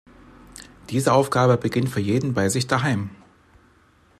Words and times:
Diese 0.89 1.13
Aufgabe 1.13 1.57
beginnt 1.57 1.89
für 1.89 1.99
jeden 1.99 2.33
bei 2.33 2.49
sich 2.49 2.65
daheim. 2.65 3.11